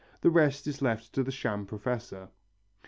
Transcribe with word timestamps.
The 0.21 0.31
rest 0.31 0.65
is 0.65 0.81
left 0.81 1.13
to 1.13 1.21
the 1.21 1.29
sham 1.31 1.67
professor. 1.67 2.29